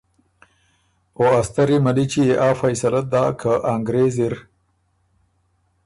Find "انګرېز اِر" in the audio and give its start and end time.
3.71-4.33